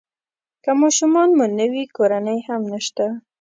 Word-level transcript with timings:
که 0.63 0.71
ماشومان 0.81 1.29
مو 1.37 1.45
نه 1.57 1.65
وي 1.71 1.83
کورنۍ 1.95 2.39
هم 2.47 2.61
نشته. 2.71 3.05